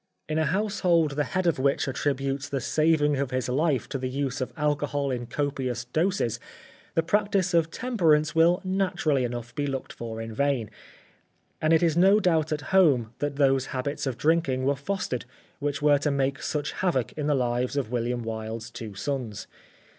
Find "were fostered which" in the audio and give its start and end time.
14.65-15.83